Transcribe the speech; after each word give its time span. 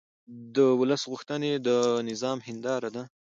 د 0.55 0.57
ولس 0.79 1.03
غوښتنې 1.11 1.51
د 1.67 1.67
نظام 2.09 2.37
هنداره 2.47 2.89
ده 2.95 3.03